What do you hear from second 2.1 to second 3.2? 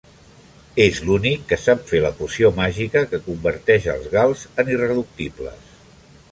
poció màgica